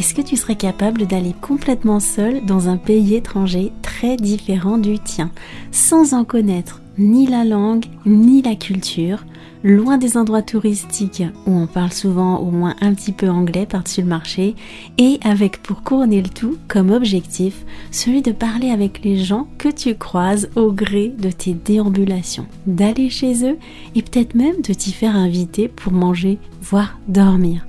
[0.00, 4.98] Est-ce que tu serais capable d'aller complètement seul dans un pays étranger très différent du
[4.98, 5.30] tien,
[5.72, 9.26] sans en connaître ni la langue, ni la culture,
[9.62, 14.00] loin des endroits touristiques où on parle souvent au moins un petit peu anglais par-dessus
[14.00, 14.54] le marché,
[14.96, 19.68] et avec pour couronner le tout comme objectif celui de parler avec les gens que
[19.68, 23.58] tu croises au gré de tes déambulations, d'aller chez eux
[23.94, 27.66] et peut-être même de t'y faire inviter pour manger, voire dormir?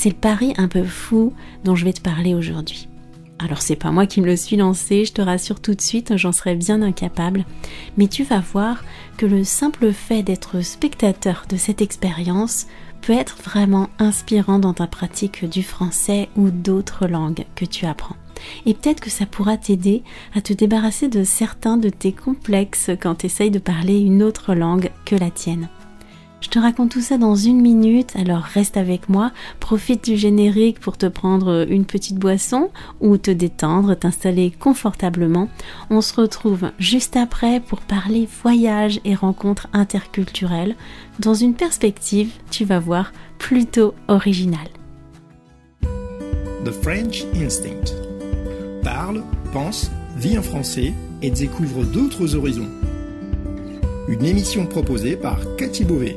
[0.00, 1.32] C'est le pari un peu fou
[1.64, 2.88] dont je vais te parler aujourd'hui.
[3.40, 6.16] Alors c'est pas moi qui me le suis lancé, je te rassure tout de suite,
[6.16, 7.44] j'en serais bien incapable,
[7.96, 8.84] mais tu vas voir
[9.16, 12.68] que le simple fait d'être spectateur de cette expérience
[13.02, 18.16] peut être vraiment inspirant dans ta pratique du français ou d'autres langues que tu apprends.
[18.66, 23.16] Et peut-être que ça pourra t'aider à te débarrasser de certains de tes complexes quand
[23.16, 25.68] tu essayes de parler une autre langue que la tienne.
[26.40, 30.78] Je te raconte tout ça dans une minute, alors reste avec moi, profite du générique
[30.78, 35.48] pour te prendre une petite boisson ou te détendre, t'installer confortablement.
[35.90, 40.76] On se retrouve juste après pour parler voyage et rencontres interculturelles
[41.18, 44.68] dans une perspective, tu vas voir, plutôt originale.
[46.64, 47.94] The French Instinct.
[48.84, 52.68] Parle, pense, vit en français et découvre d'autres horizons.
[54.08, 56.16] Une émission proposée par Cathy Beauvais.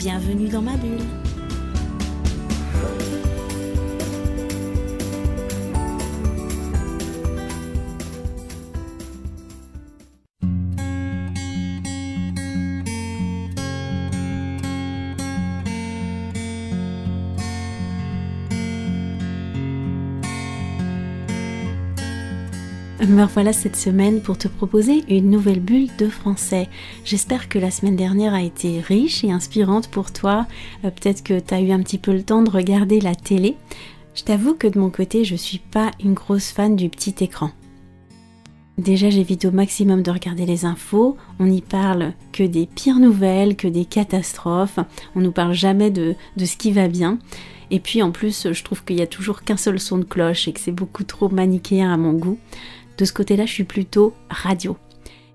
[0.00, 1.04] Bienvenue dans ma bulle.
[23.20, 26.70] Me revoilà cette semaine pour te proposer une nouvelle bulle de français.
[27.04, 30.46] J'espère que la semaine dernière a été riche et inspirante pour toi.
[30.86, 33.58] Euh, peut-être que tu as eu un petit peu le temps de regarder la télé.
[34.14, 37.50] Je t'avoue que de mon côté, je suis pas une grosse fan du petit écran.
[38.78, 41.18] Déjà, j'évite au maximum de regarder les infos.
[41.38, 44.78] On n'y parle que des pires nouvelles, que des catastrophes.
[45.14, 47.18] On nous parle jamais de, de ce qui va bien.
[47.70, 50.48] Et puis en plus, je trouve qu'il y a toujours qu'un seul son de cloche
[50.48, 52.38] et que c'est beaucoup trop manichéen à mon goût.
[53.00, 54.76] De ce côté-là, je suis plutôt radio.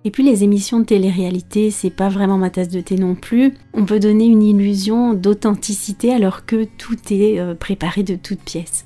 [0.04, 3.56] Et puis les émissions de télé-réalité, c'est pas vraiment ma tasse de thé non plus.
[3.74, 8.86] On peut donner une illusion d'authenticité alors que tout est euh, préparé de toutes pièces.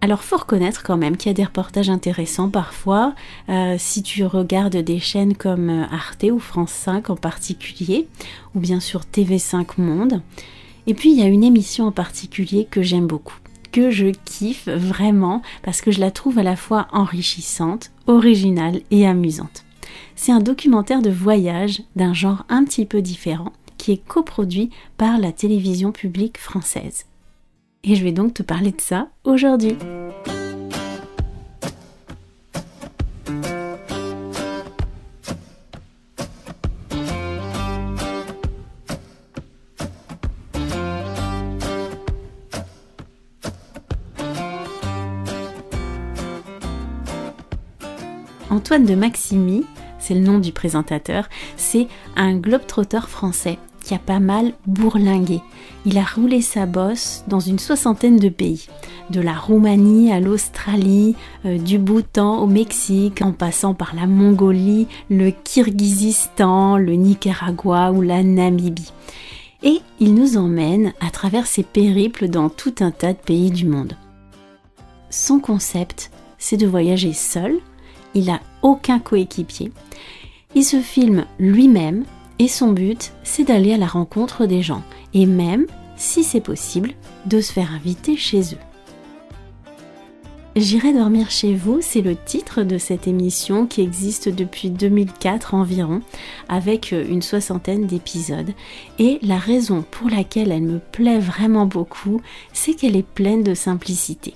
[0.00, 3.14] Alors faut reconnaître quand même qu'il y a des reportages intéressants parfois,
[3.50, 8.08] euh, si tu regardes des chaînes comme euh, Arte ou France 5 en particulier,
[8.54, 10.22] ou bien sûr TV5 Monde.
[10.86, 13.39] Et puis il y a une émission en particulier que j'aime beaucoup
[13.72, 19.06] que je kiffe vraiment parce que je la trouve à la fois enrichissante, originale et
[19.06, 19.64] amusante.
[20.16, 25.18] C'est un documentaire de voyage d'un genre un petit peu différent qui est coproduit par
[25.18, 27.06] la télévision publique française.
[27.82, 29.76] Et je vais donc te parler de ça aujourd'hui.
[48.70, 49.64] Antoine de Maximi,
[49.98, 55.40] c'est le nom du présentateur, c'est un globe-trotteur français qui a pas mal bourlingué.
[55.86, 58.68] Il a roulé sa bosse dans une soixantaine de pays,
[59.10, 64.86] de la Roumanie à l'Australie, euh, du Bhoutan au Mexique, en passant par la Mongolie,
[65.10, 68.92] le Kirghizistan, le Nicaragua ou la Namibie.
[69.64, 73.66] Et il nous emmène à travers ses périples dans tout un tas de pays du
[73.66, 73.94] monde.
[75.10, 77.58] Son concept, c'est de voyager seul,
[78.14, 79.72] il n'a aucun coéquipier.
[80.54, 82.04] Il se filme lui-même
[82.38, 84.82] et son but, c'est d'aller à la rencontre des gens
[85.14, 85.66] et même,
[85.96, 86.92] si c'est possible,
[87.26, 88.58] de se faire inviter chez eux.
[90.56, 96.02] J'irai dormir chez vous, c'est le titre de cette émission qui existe depuis 2004 environ,
[96.48, 98.50] avec une soixantaine d'épisodes.
[98.98, 102.20] Et la raison pour laquelle elle me plaît vraiment beaucoup,
[102.52, 104.34] c'est qu'elle est pleine de simplicité.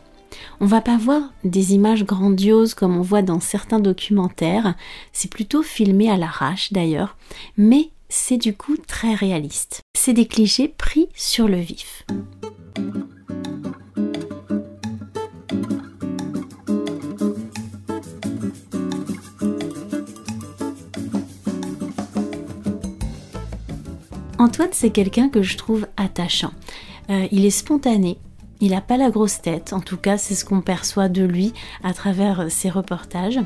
[0.60, 4.74] On va pas voir des images grandioses comme on voit dans certains documentaires,
[5.12, 7.16] c'est plutôt filmé à l'arrache d'ailleurs,
[7.56, 9.82] mais c'est du coup très réaliste.
[9.96, 12.04] C'est des clichés pris sur le vif.
[24.38, 26.52] Antoine, c'est quelqu'un que je trouve attachant.
[27.10, 28.18] Euh, il est spontané,
[28.64, 31.52] il n'a pas la grosse tête, en tout cas c'est ce qu'on perçoit de lui
[31.82, 33.40] à travers ses reportages.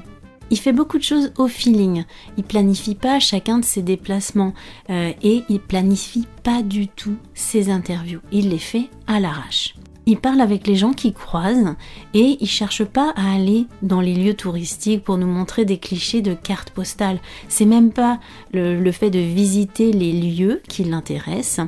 [0.50, 2.05] Il fait beaucoup de choses au feeling.
[2.37, 4.55] Il planifie pas chacun de ses déplacements
[4.91, 8.20] euh, et il planifie pas du tout ses interviews.
[8.31, 9.75] Il les fait à l'arrache.
[10.06, 11.75] Il parle avec les gens qui croisent
[12.14, 16.23] et il cherche pas à aller dans les lieux touristiques pour nous montrer des clichés
[16.23, 17.19] de cartes postales.
[17.49, 18.21] C'est même pas
[18.55, 21.61] le, fait de visiter les lieux qui l'intéresse.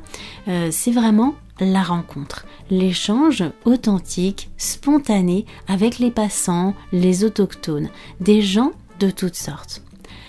[0.48, 7.90] Euh, c'est vraiment la rencontre, l'échange authentique, spontané avec les passants, les autochtones,
[8.20, 9.82] des gens de toutes sortes.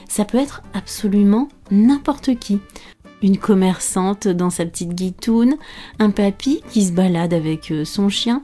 [0.07, 2.59] Ça peut être absolument n'importe qui.
[3.21, 5.55] Une commerçante dans sa petite guitoune,
[5.99, 8.41] un papy qui se balade avec euh, son chien,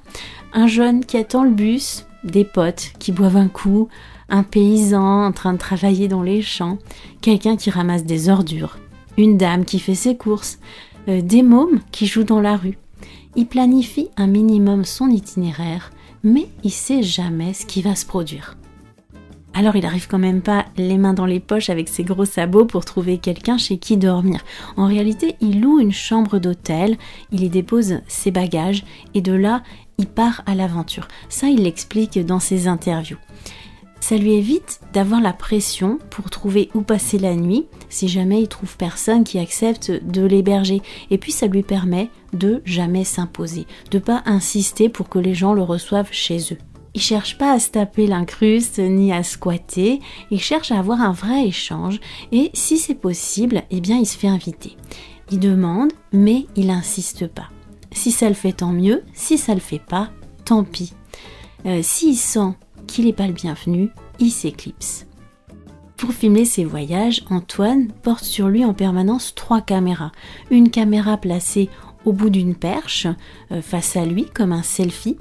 [0.54, 3.90] un jeune qui attend le bus, des potes qui boivent un coup,
[4.30, 6.78] un paysan en train de travailler dans les champs,
[7.22, 8.78] quelqu'un qui ramasse des ordures,
[9.18, 10.60] une dame qui fait ses courses,
[11.08, 12.78] des mômes qui jouent dans la rue.
[13.36, 15.92] Il planifie un minimum son itinéraire,
[16.24, 18.58] mais il sait jamais ce qui va se produire.
[19.54, 22.66] Alors il arrive quand même pas les mains dans les poches avec ses gros sabots
[22.66, 24.44] pour trouver quelqu'un chez qui dormir.
[24.76, 26.96] En réalité, il loue une chambre d'hôtel,
[27.32, 28.84] il y dépose ses bagages
[29.16, 29.64] et de là,
[29.98, 31.08] il part à l'aventure.
[31.28, 33.18] Ça, il l'explique dans ses interviews.
[34.00, 38.48] Ça lui évite d'avoir la pression pour trouver où passer la nuit si jamais il
[38.48, 40.82] trouve personne qui accepte de l'héberger.
[41.12, 45.54] Et puis ça lui permet de jamais s'imposer, de pas insister pour que les gens
[45.54, 46.58] le reçoivent chez eux.
[46.94, 50.00] Il cherche pas à se taper l'incruste ni à squatter,
[50.32, 52.00] il cherche à avoir un vrai échange
[52.32, 54.78] et si c'est possible, eh bien il se fait inviter.
[55.32, 57.50] Il demande, mais il n'insiste pas.
[57.92, 59.04] Si ça le fait, tant mieux.
[59.14, 60.10] Si ça le fait pas,
[60.46, 60.94] tant pis.
[61.66, 62.54] Euh, s'il sent
[62.86, 63.90] qu'il n'est pas le bienvenu,
[64.20, 65.07] il s'éclipse.
[65.98, 70.12] Pour filmer ses voyages, Antoine porte sur lui en permanence trois caméras.
[70.52, 71.70] Une caméra placée
[72.06, 73.08] au bout d'une perche,
[73.52, 75.18] euh, face à lui, comme un selfie,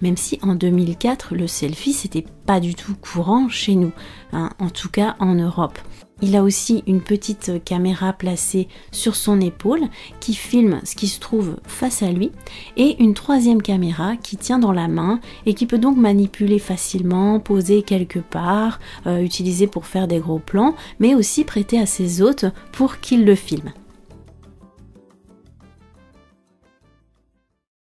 [0.00, 3.92] même si en 2004, le selfie, c'était pas du tout courant chez nous,
[4.32, 5.78] hein, en tout cas en Europe.
[6.22, 9.84] Il a aussi une petite caméra placée sur son épaule
[10.20, 12.30] qui filme ce qui se trouve face à lui
[12.76, 17.40] et une troisième caméra qui tient dans la main et qui peut donc manipuler facilement,
[17.40, 22.20] poser quelque part, euh, utiliser pour faire des gros plans, mais aussi prêter à ses
[22.20, 23.72] hôtes pour qu'ils le filment.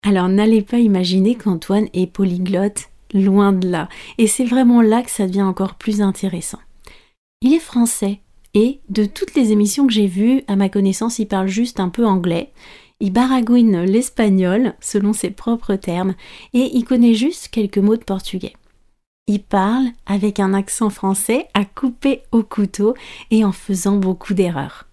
[0.04, 3.88] Alors n'allez pas imaginer qu'Antoine est polyglotte, loin de là.
[4.16, 6.60] Et c'est vraiment là que ça devient encore plus intéressant.
[7.42, 8.20] Il est français,
[8.58, 11.90] et de toutes les émissions que j'ai vues, à ma connaissance, il parle juste un
[11.90, 12.50] peu anglais.
[12.98, 16.16] Il baragouine l'espagnol, selon ses propres termes,
[16.54, 18.54] et il connaît juste quelques mots de portugais.
[19.28, 22.94] Il parle avec un accent français à couper au couteau
[23.30, 24.88] et en faisant beaucoup d'erreurs.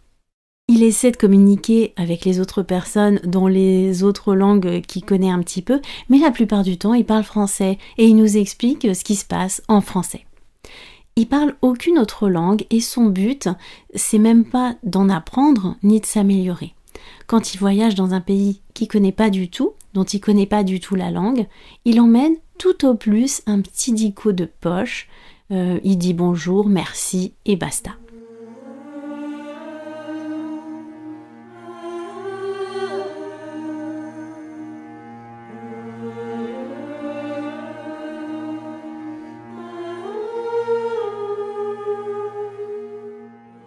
[0.68, 5.42] Il essaie de communiquer avec les autres personnes dans les autres langues qu'il connaît un
[5.42, 9.04] petit peu, mais la plupart du temps, il parle français et il nous explique ce
[9.04, 10.24] qui se passe en français.
[11.18, 13.48] Il parle aucune autre langue et son but,
[13.94, 16.74] c'est même pas d'en apprendre ni de s'améliorer.
[17.26, 20.64] Quand il voyage dans un pays qu'il connaît pas du tout, dont il connaît pas
[20.64, 21.48] du tout la langue,
[21.86, 25.08] il emmène tout au plus un petit dico de poche.
[25.52, 27.92] Euh, il dit bonjour, merci et basta.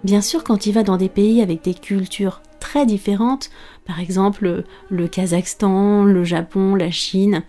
[0.05, 3.51] Bien sûr, quand il va dans des pays avec des cultures très différentes,
[3.87, 7.43] par exemple le Kazakhstan, le Japon, la Chine,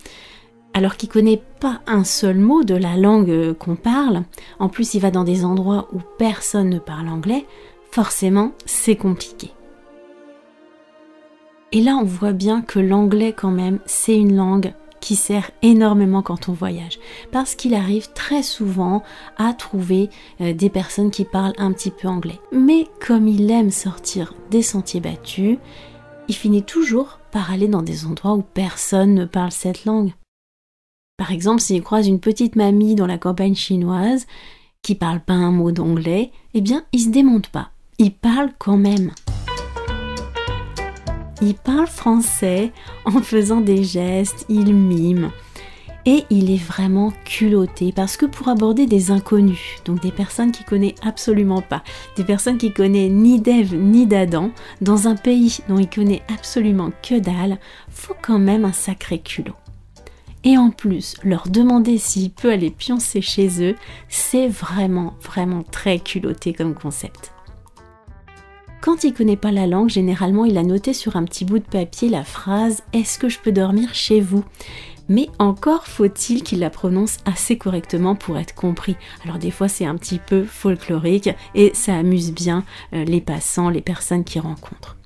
[0.73, 4.23] alors qu'il connaît pas un seul mot de la langue qu'on parle,
[4.59, 7.45] en plus il va dans des endroits où personne ne parle anglais,
[7.91, 9.51] forcément c'est compliqué.
[11.71, 16.21] Et là on voit bien que l'anglais quand même c'est une langue qui sert énormément
[16.21, 16.99] quand on voyage,
[17.31, 19.03] parce qu'il arrive très souvent
[19.37, 20.09] à trouver
[20.41, 22.39] euh, des personnes qui parlent un petit peu anglais.
[22.51, 25.57] Mais comme il aime sortir des sentiers battus,
[26.27, 30.13] il finit toujours par aller dans des endroits où personne ne parle cette langue.
[31.17, 34.25] Par exemple, s'il croise une petite mamie dans la campagne chinoise
[34.81, 37.71] qui parle pas un mot d'anglais, eh bien, il se démonte pas.
[37.97, 39.11] Il parle quand même.
[41.41, 42.71] Il parle français
[43.05, 45.31] en faisant des gestes, il mime.
[46.05, 50.63] Et il est vraiment culotté parce que pour aborder des inconnus, donc des personnes qui
[50.63, 51.83] connaît absolument pas,
[52.15, 56.91] des personnes qui connaissent ni d'Ève ni d'Adam, dans un pays dont il connaît absolument
[57.03, 57.57] que dalle,
[57.89, 59.55] faut quand même un sacré culot.
[60.43, 63.75] Et en plus, leur demander s'il peut aller pioncer chez eux,
[64.07, 67.33] c'est vraiment, vraiment très culotté comme concept.
[68.81, 71.65] Quand il connaît pas la langue, généralement il a noté sur un petit bout de
[71.65, 74.45] papier la phrase Est-ce que je peux dormir chez vous?
[75.09, 78.95] Mais encore faut-il qu'il la prononce assez correctement pour être compris.
[79.25, 83.69] Alors des fois c'est un petit peu folklorique et ça amuse bien euh, les passants,
[83.69, 84.98] les personnes qui rencontrent.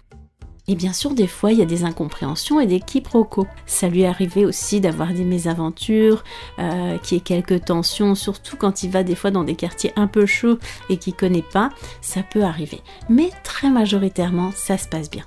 [0.67, 3.47] Et bien sûr, des fois, il y a des incompréhensions et des quiproquos.
[3.65, 6.23] Ça lui est arrivé aussi d'avoir des mésaventures,
[6.59, 10.07] euh, qui ait quelques tensions, surtout quand il va des fois dans des quartiers un
[10.07, 11.69] peu chauds et qu'il connaît pas,
[12.01, 12.79] ça peut arriver.
[13.09, 15.25] Mais très majoritairement, ça se passe bien.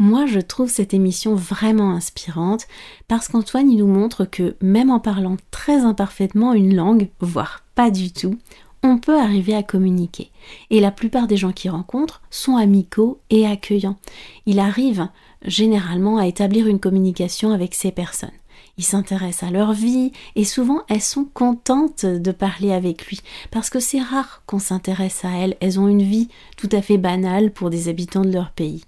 [0.00, 2.66] Moi, je trouve cette émission vraiment inspirante
[3.08, 7.90] parce qu'Antoine, il nous montre que même en parlant très imparfaitement une langue, voire pas
[7.90, 8.38] du tout,
[8.84, 10.30] on peut arriver à communiquer.
[10.70, 13.96] Et la plupart des gens qu'il rencontre sont amicaux et accueillants.
[14.44, 15.08] Il arrive
[15.42, 18.30] généralement à établir une communication avec ces personnes.
[18.76, 23.70] Il s'intéresse à leur vie et souvent elles sont contentes de parler avec lui parce
[23.70, 25.56] que c'est rare qu'on s'intéresse à elles.
[25.60, 28.84] Elles ont une vie tout à fait banale pour des habitants de leur pays.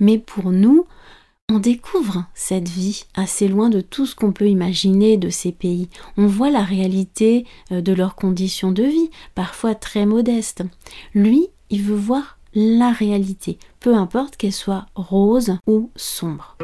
[0.00, 0.86] Mais pour nous,
[1.48, 5.88] on découvre cette vie assez loin de tout ce qu'on peut imaginer de ces pays.
[6.16, 10.64] On voit la réalité euh, de leurs conditions de vie, parfois très modestes.
[11.14, 16.56] Lui, il veut voir la réalité, peu importe qu'elle soit rose ou sombre.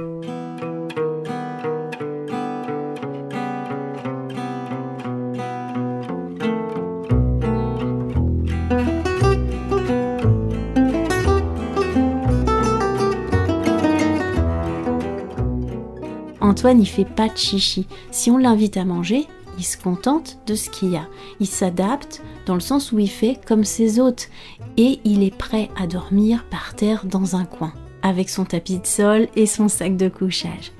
[16.63, 17.89] Antoine, il fait pas de chichi.
[18.13, 19.27] Si on l'invite à manger,
[19.59, 21.09] il se contente de ce qu'il y a.
[21.41, 24.29] Il s'adapte dans le sens où il fait comme ses hôtes
[24.77, 28.87] et il est prêt à dormir par terre dans un coin avec son tapis de
[28.87, 30.71] sol et son sac de couchage.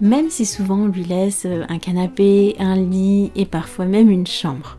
[0.00, 4.78] Même si souvent on lui laisse un canapé, un lit et parfois même une chambre.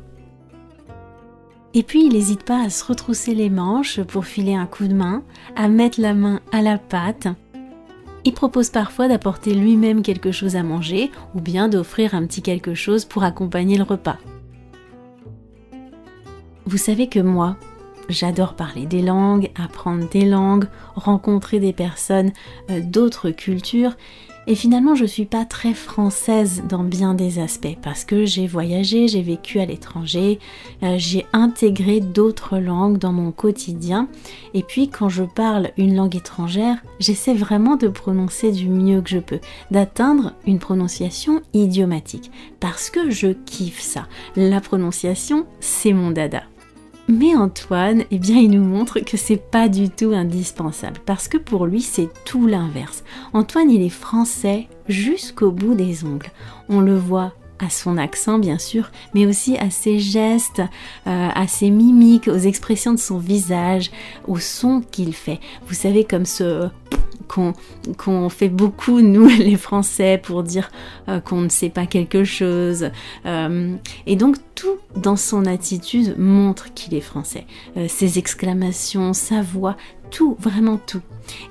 [1.73, 4.93] Et puis il n'hésite pas à se retrousser les manches pour filer un coup de
[4.93, 5.23] main,
[5.55, 7.29] à mettre la main à la pâte
[8.23, 12.73] il propose parfois d'apporter lui-même quelque chose à manger ou bien d'offrir un petit quelque
[12.73, 14.17] chose pour accompagner le repas.
[16.65, 17.57] Vous savez que moi,
[18.09, 22.31] j'adore parler des langues, apprendre des langues, rencontrer des personnes
[22.69, 23.95] euh, d'autres cultures
[24.47, 29.07] et finalement, je suis pas très française dans bien des aspects parce que j'ai voyagé,
[29.07, 30.39] j'ai vécu à l'étranger,
[30.81, 34.07] euh, j'ai intégré d'autres langues dans mon quotidien.
[34.53, 39.09] Et puis, quand je parle une langue étrangère, j'essaie vraiment de prononcer du mieux que
[39.09, 44.07] je peux, d'atteindre une prononciation idiomatique parce que je kiffe ça.
[44.35, 46.43] La prononciation, c'est mon dada.
[47.11, 51.37] Mais Antoine, eh bien, il nous montre que c'est pas du tout indispensable parce que
[51.37, 53.03] pour lui, c'est tout l'inverse.
[53.33, 56.31] Antoine, il est français jusqu'au bout des ongles.
[56.69, 60.61] On le voit à son accent bien sûr, mais aussi à ses gestes,
[61.05, 63.91] euh, à ses mimiques, aux expressions de son visage,
[64.25, 65.41] au son qu'il fait.
[65.67, 66.69] Vous savez comme ce
[67.97, 70.69] qu'on fait beaucoup, nous les Français, pour dire
[71.07, 72.89] euh, qu'on ne sait pas quelque chose.
[73.25, 77.45] Euh, et donc tout dans son attitude montre qu'il est français.
[77.77, 79.77] Euh, ses exclamations, sa voix,
[80.11, 81.01] tout, vraiment tout.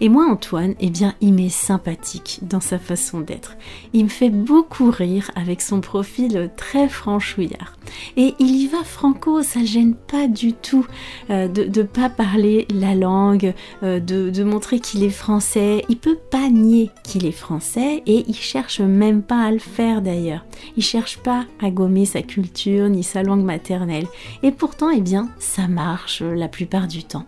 [0.00, 3.57] Et moi, Antoine, eh bien, il m'est sympathique dans sa façon d'être.
[3.93, 7.76] Il me fait beaucoup rire avec son profil très franchouillard.
[8.17, 10.87] Et il y va franco, ça gêne pas du tout
[11.31, 15.85] euh, de ne pas parler la langue, euh, de, de, montrer qu'il est français.
[15.88, 20.02] Il peut pas nier qu'il est français et il cherche même pas à le faire
[20.02, 20.45] d'ailleurs.
[20.76, 24.07] Il cherche pas à gommer sa culture ni sa langue maternelle.
[24.43, 27.26] Et pourtant, eh bien, ça marche la plupart du temps.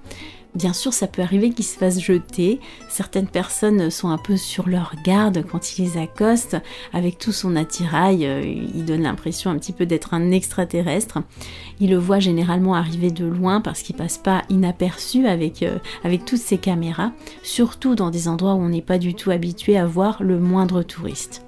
[0.55, 2.61] Bien sûr, ça peut arriver qu'ils se fassent jeter.
[2.91, 6.59] Certaines personnes sont un peu sur leur garde quand ils les accostent.
[6.93, 11.21] Avec tout son attirail, euh, il donne l'impression un petit peu d'être un extraterrestre.
[11.81, 16.27] Il le voit généralement arriver de loin parce qu'il passe pas inaperçu avec, euh, avec
[16.27, 19.87] toutes ces caméras, surtout dans des endroits où on n'est pas du tout habitué à
[19.87, 21.47] voir le moindre touriste.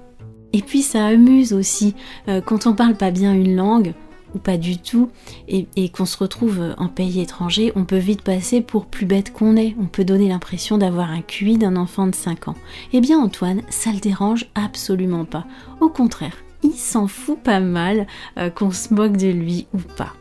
[0.51, 1.95] Et puis ça amuse aussi,
[2.27, 3.93] euh, quand on parle pas bien une langue,
[4.35, 5.09] ou pas du tout,
[5.47, 9.55] et, qu'on se retrouve en pays étranger, on peut vite passer pour plus bête qu'on
[9.55, 9.75] est.
[9.79, 12.55] On peut donner l'impression d'avoir un QI d'un enfant de 5 ans.
[12.93, 15.45] Eh bien Antoine, ça le dérange absolument pas.
[15.79, 20.13] Au contraire, il s'en fout pas mal euh, qu'on se moque de lui ou pas.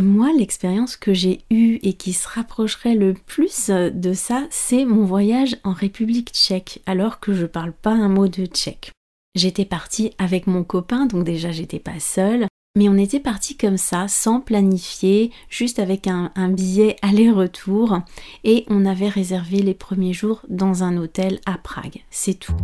[0.00, 5.04] Moi, l'expérience que j'ai eue et qui se rapprocherait le plus de ça, c'est mon
[5.04, 8.92] voyage en République tchèque, alors que je parle pas un mot de tchèque.
[9.36, 13.76] J'étais partie avec mon copain, donc déjà j'étais pas seule, mais on était parti comme
[13.76, 17.98] ça, sans planifier, juste avec un, billet aller-retour,
[18.44, 22.56] et on avait réservé les premiers jours dans un hôtel à Prague, c'est tout.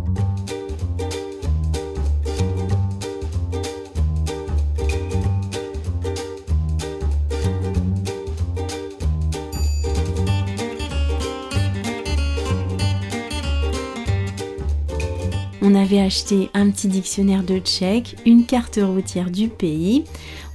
[15.65, 20.03] On avait acheté un petit dictionnaire de tchèque, une carte routière du pays.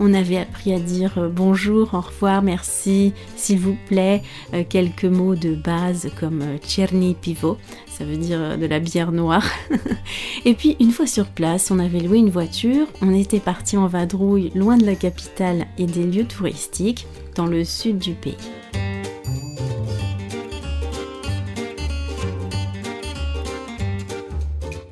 [0.01, 4.23] On avait appris à dire euh, bonjour, au revoir, merci, s'il vous plaît,
[4.53, 9.11] euh, quelques mots de base comme euh, tcherny pivo, ça veut dire de la bière
[9.11, 9.47] noire.
[10.45, 13.87] et puis une fois sur place, on avait loué une voiture, on était parti en
[13.87, 18.37] vadrouille loin de la capitale et des lieux touristiques dans le sud du pays.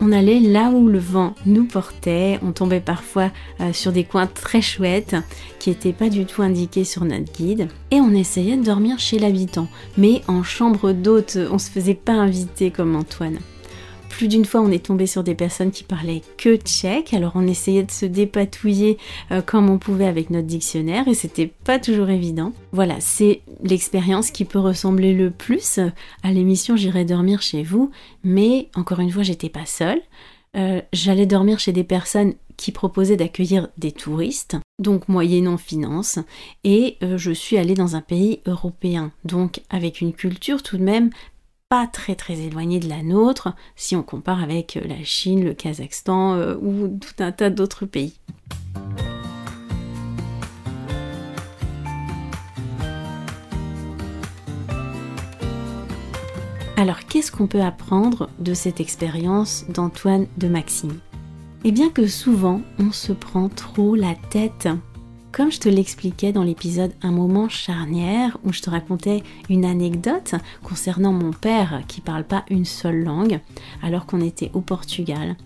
[0.08, 4.28] On allait là où le vent nous portait, on tombait parfois euh, sur des coins
[4.28, 5.16] très chouettes
[5.58, 7.66] qui n'étaient pas du tout indiqués sur notre guide.
[7.90, 9.66] Et on essayait de dormir chez l'habitant,
[9.98, 13.40] mais en chambre d'hôte, on se faisait pas inviter comme Antoine.
[14.16, 17.46] Plus d'une fois, on est tombé sur des personnes qui parlaient que tchèque, alors on
[17.46, 18.96] essayait de se dépatouiller
[19.30, 22.54] euh, comme on pouvait avec notre dictionnaire et c'était pas toujours évident.
[22.72, 25.80] Voilà, c'est l'expérience qui peut ressembler le plus
[26.22, 27.90] à l'émission J'irai dormir chez vous,
[28.24, 30.00] mais encore une fois, j'étais pas seule.
[30.56, 36.18] Euh, j'allais dormir chez des personnes qui proposaient d'accueillir des touristes, donc moyennant finance,
[36.64, 40.82] et euh, je suis allée dans un pays européen, donc avec une culture tout de
[40.82, 41.10] même
[41.68, 45.52] pas très très éloigné de la nôtre si on compare avec euh, la Chine, le
[45.52, 48.20] Kazakhstan euh, ou tout un tas d'autres pays.
[56.76, 61.00] Alors qu'est-ce qu'on peut apprendre de cette expérience d'Antoine de Maxime?
[61.64, 64.68] Eh bien que souvent on se prend trop la tête
[65.36, 70.34] comme je te l'expliquais dans l'épisode Un moment charnière où je te racontais une anecdote
[70.62, 73.40] concernant mon père qui parle pas une seule langue
[73.82, 75.36] alors qu'on était au Portugal,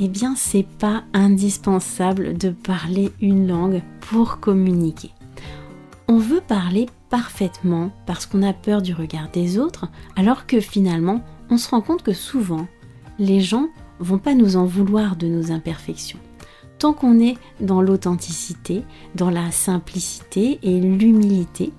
[0.00, 5.12] eh bien c'est pas indispensable de parler une langue pour communiquer.
[6.08, 11.22] On veut parler parfaitement parce qu'on a peur du regard des autres, alors que finalement,
[11.50, 12.66] on se rend compte que souvent,
[13.20, 13.68] les gens
[14.00, 16.18] vont pas nous en vouloir de nos imperfections
[16.78, 18.82] tant qu'on est dans l'authenticité,
[19.14, 21.72] dans la simplicité et l'humilité,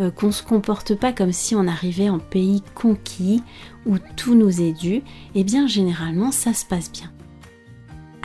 [0.00, 3.42] euh, qu'on ne se comporte pas comme si on arrivait en pays conquis
[3.86, 5.02] où tout nous est dû,
[5.34, 7.10] eh bien généralement ça se passe bien.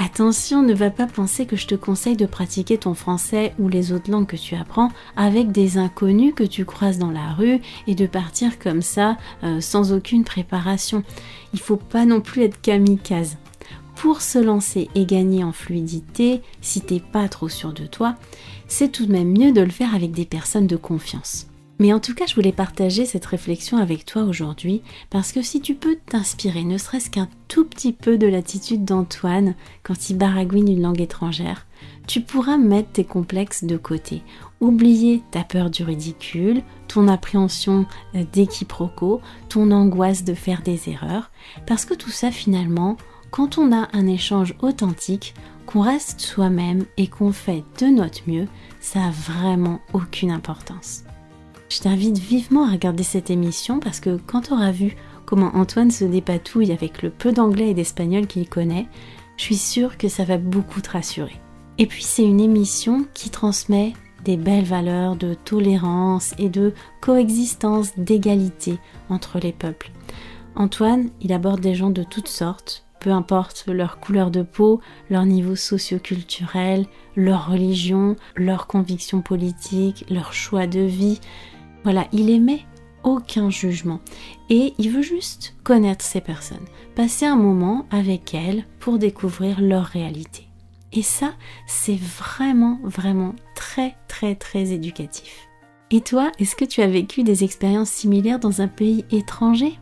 [0.04, 3.92] Attention, ne va pas penser que je te conseille de pratiquer ton français ou les
[3.92, 7.94] autres langues que tu apprends avec des inconnus que tu croises dans la rue et
[7.94, 11.04] de partir comme ça euh, sans aucune préparation.
[11.54, 13.38] Il faut pas non plus être kamikaze
[14.02, 18.16] pour se lancer et gagner en fluidité, si t'es pas trop sûr de toi,
[18.68, 21.46] c'est tout de même mieux de le faire avec des personnes de confiance.
[21.78, 25.62] Mais en tout cas, je voulais partager cette réflexion avec toi aujourd'hui parce que si
[25.62, 30.70] tu peux t'inspirer ne serait-ce qu'un tout petit peu de l'attitude d'Antoine quand il baragouine
[30.70, 31.68] une langue étrangère,
[32.08, 34.24] tu pourras mettre tes complexes de côté,
[34.62, 37.86] oublier ta peur du ridicule, ton appréhension
[38.16, 41.30] euh, des quiproquos, ton angoisse de faire des erreurs,
[41.68, 42.98] parce que tout ça finalement,
[43.32, 45.34] quand on a un échange authentique,
[45.66, 48.48] qu'on reste soi-même et qu'on fait de notre mieux,
[48.82, 51.06] ça a vraiment aucune importance.
[51.70, 55.92] Je t'invite vivement à regarder cette émission parce que quand tu auras vu comment Antoine
[55.92, 58.88] se dépatouille avec le peu d'anglais et d'espagnol qu'il connaît,
[59.38, 61.40] je suis sûre que ça va beaucoup te rassurer.
[61.78, 63.94] Et puis c'est une émission qui transmet
[64.26, 68.78] des belles valeurs de tolérance et de coexistence, d'égalité
[69.10, 69.92] entre les peuples.
[70.56, 75.26] Antoine, il aborde des gens de toutes sortes, peu importe leur couleur de peau, leur
[75.26, 76.86] niveau socioculturel,
[77.18, 81.20] leur religion, leurs convictions politiques, leur choix de vie.
[81.84, 82.62] Voilà, il émet
[83.04, 84.00] aucun jugement
[84.50, 89.86] et il veut juste connaître ces personnes, passer un moment avec elles pour découvrir leur
[89.86, 90.48] réalité.
[90.94, 91.34] Et ça,
[91.66, 95.48] c'est vraiment, vraiment très, très, très éducatif.
[95.90, 99.80] Et toi, est-ce que tu as vécu des expériences similaires dans un pays étranger?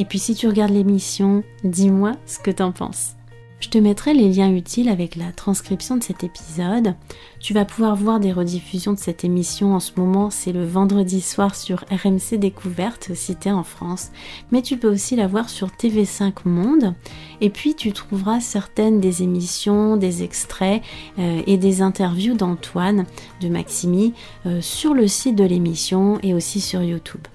[0.00, 3.16] Et puis si tu regardes l'émission, dis-moi ce que t'en penses.
[3.60, 6.94] Je te mettrai les liens utiles avec la transcription de cet épisode.
[7.38, 11.20] Tu vas pouvoir voir des rediffusions de cette émission en ce moment, c'est le vendredi
[11.20, 14.10] soir sur RMC Découverte si tu es en France,
[14.50, 16.94] mais tu peux aussi la voir sur TV5 Monde.
[17.42, 20.82] Et puis tu trouveras certaines des émissions, des extraits
[21.18, 23.04] euh, et des interviews d'Antoine,
[23.42, 24.14] de Maximi,
[24.46, 27.26] euh, sur le site de l'émission et aussi sur YouTube.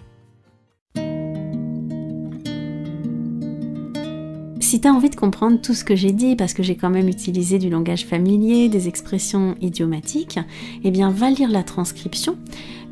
[4.76, 6.90] Si tu as envie de comprendre tout ce que j'ai dit, parce que j'ai quand
[6.90, 10.38] même utilisé du langage familier, des expressions idiomatiques,
[10.84, 12.38] eh bien va lire la transcription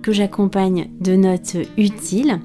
[0.02, 2.40] que j'accompagne de notes utiles.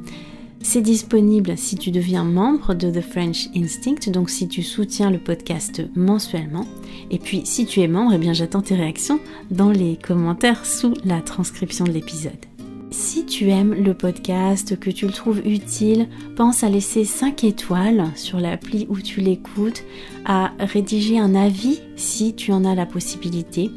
[0.60, 5.18] C'est disponible si tu deviens membre de The French Instinct, donc si tu soutiens le
[5.18, 6.66] podcast mensuellement.
[7.12, 9.20] Et puis si tu es membre, eh j'attends tes réactions
[9.52, 12.47] dans les commentaires sous la transcription de l'épisode.
[12.90, 18.06] Si tu aimes le podcast, que tu le trouves utile, pense à laisser 5 étoiles
[18.14, 19.84] sur l'appli où tu l'écoutes,
[20.24, 23.70] à rédiger un avis si tu en as la possibilité.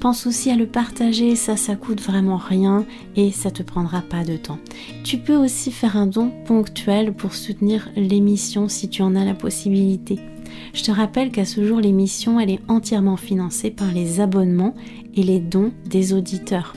[0.00, 4.24] Pense aussi à le partager, ça ça coûte vraiment rien et ça te prendra pas
[4.24, 4.58] de temps.
[5.04, 9.34] Tu peux aussi faire un don ponctuel pour soutenir l'émission si tu en as la
[9.34, 10.18] possibilité.
[10.72, 14.74] Je te rappelle qu'à ce jour l'émission elle est entièrement financée par les abonnements
[15.14, 16.74] et les dons des auditeurs.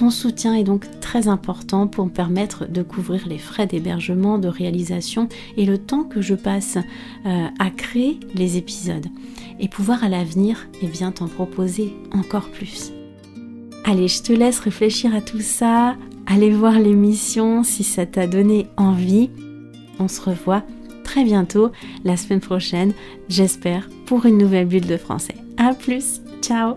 [0.00, 4.48] Ton soutien est donc très important pour me permettre de couvrir les frais d'hébergement, de
[4.48, 6.78] réalisation et le temps que je passe
[7.26, 9.08] euh, à créer les épisodes
[9.58, 12.92] et pouvoir à l'avenir eh bien t'en proposer encore plus.
[13.84, 18.68] Allez, je te laisse réfléchir à tout ça, allez voir l'émission si ça t'a donné
[18.78, 19.28] envie.
[19.98, 20.62] On se revoit
[21.04, 21.72] très bientôt
[22.04, 22.94] la semaine prochaine,
[23.28, 25.36] j'espère, pour une nouvelle bulle de français.
[25.58, 26.76] A plus, ciao